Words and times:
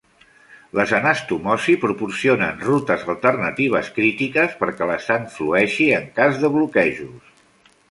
Les 0.77 0.93
anastomosi 0.99 1.75
proporcionen 1.83 2.63
rutes 2.69 3.05
alternatives 3.15 3.93
crítiques 3.99 4.57
perquè 4.65 4.89
la 4.93 4.99
sang 5.11 5.31
flueixi 5.37 5.91
en 6.01 6.11
cas 6.19 6.43
de 6.47 6.53
bloquejos. 6.59 7.33